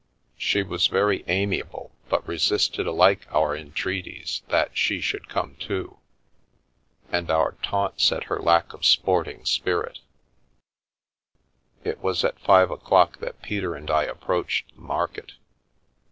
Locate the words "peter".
13.43-13.75